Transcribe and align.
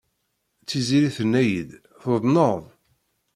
Tiziri 0.67 1.09
tenna-iyi-d, 1.17 1.71
tuḍneḍ? 2.01 2.61